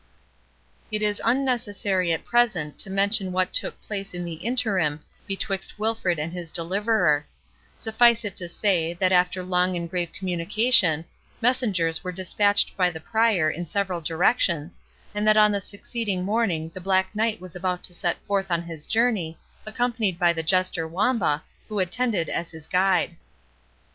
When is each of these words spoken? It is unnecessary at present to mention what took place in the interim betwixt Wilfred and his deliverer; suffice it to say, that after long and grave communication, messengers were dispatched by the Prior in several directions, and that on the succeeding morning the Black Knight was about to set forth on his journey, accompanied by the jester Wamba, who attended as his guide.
It 0.91 1.03
is 1.03 1.21
unnecessary 1.23 2.11
at 2.11 2.25
present 2.25 2.79
to 2.79 2.89
mention 2.89 3.31
what 3.31 3.53
took 3.53 3.79
place 3.83 4.15
in 4.15 4.25
the 4.25 4.33
interim 4.43 5.01
betwixt 5.27 5.77
Wilfred 5.77 6.17
and 6.17 6.33
his 6.33 6.51
deliverer; 6.51 7.23
suffice 7.77 8.25
it 8.25 8.35
to 8.37 8.49
say, 8.49 8.93
that 8.95 9.11
after 9.11 9.43
long 9.43 9.75
and 9.75 9.87
grave 9.87 10.11
communication, 10.11 11.05
messengers 11.39 12.03
were 12.03 12.11
dispatched 12.11 12.75
by 12.75 12.89
the 12.89 12.99
Prior 12.99 13.47
in 13.51 13.67
several 13.67 14.01
directions, 14.01 14.79
and 15.13 15.27
that 15.27 15.37
on 15.37 15.51
the 15.51 15.61
succeeding 15.61 16.25
morning 16.25 16.71
the 16.73 16.81
Black 16.81 17.13
Knight 17.15 17.39
was 17.39 17.55
about 17.55 17.83
to 17.83 17.93
set 17.93 18.17
forth 18.25 18.49
on 18.49 18.63
his 18.63 18.87
journey, 18.87 19.37
accompanied 19.67 20.17
by 20.17 20.33
the 20.33 20.41
jester 20.41 20.87
Wamba, 20.87 21.43
who 21.69 21.77
attended 21.77 22.27
as 22.27 22.49
his 22.49 22.65
guide. 22.65 23.17